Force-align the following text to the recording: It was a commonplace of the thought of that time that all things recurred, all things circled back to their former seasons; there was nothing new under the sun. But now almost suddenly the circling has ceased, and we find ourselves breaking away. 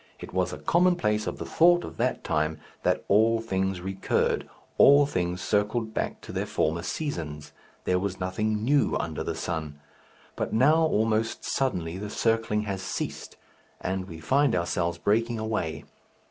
It 0.19 0.33
was 0.33 0.51
a 0.51 0.57
commonplace 0.57 1.27
of 1.27 1.37
the 1.37 1.45
thought 1.45 1.83
of 1.83 1.97
that 1.97 2.23
time 2.23 2.59
that 2.81 3.05
all 3.07 3.39
things 3.39 3.81
recurred, 3.81 4.49
all 4.79 5.05
things 5.05 5.41
circled 5.43 5.93
back 5.93 6.21
to 6.21 6.31
their 6.31 6.47
former 6.47 6.81
seasons; 6.81 7.51
there 7.83 7.99
was 7.99 8.19
nothing 8.19 8.63
new 8.65 8.97
under 8.99 9.23
the 9.23 9.35
sun. 9.35 9.79
But 10.35 10.53
now 10.53 10.77
almost 10.77 11.45
suddenly 11.45 11.99
the 11.99 12.09
circling 12.09 12.63
has 12.63 12.81
ceased, 12.81 13.37
and 13.79 14.07
we 14.07 14.19
find 14.19 14.55
ourselves 14.55 14.97
breaking 14.97 15.37
away. 15.37 15.85